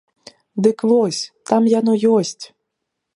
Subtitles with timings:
[0.67, 1.19] Дык вось,
[1.51, 2.45] там яно ёсць!